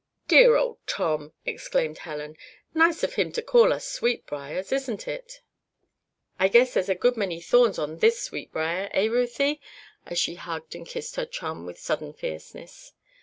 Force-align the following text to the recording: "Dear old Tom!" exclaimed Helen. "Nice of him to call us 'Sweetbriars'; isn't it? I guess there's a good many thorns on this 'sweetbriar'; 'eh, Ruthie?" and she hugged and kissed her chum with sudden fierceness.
"Dear 0.27 0.55
old 0.57 0.79
Tom!" 0.87 1.31
exclaimed 1.45 1.99
Helen. 1.99 2.35
"Nice 2.73 3.03
of 3.03 3.13
him 3.13 3.31
to 3.33 3.41
call 3.43 3.71
us 3.71 3.85
'Sweetbriars'; 3.87 4.71
isn't 4.71 5.07
it? 5.07 5.41
I 6.39 6.47
guess 6.47 6.73
there's 6.73 6.89
a 6.89 6.95
good 6.95 7.15
many 7.17 7.39
thorns 7.39 7.77
on 7.77 7.99
this 7.99 8.19
'sweetbriar'; 8.23 8.89
'eh, 8.95 9.07
Ruthie?" 9.09 9.61
and 10.07 10.17
she 10.17 10.33
hugged 10.33 10.73
and 10.73 10.87
kissed 10.87 11.17
her 11.17 11.25
chum 11.27 11.67
with 11.67 11.77
sudden 11.77 12.13
fierceness. 12.13 12.93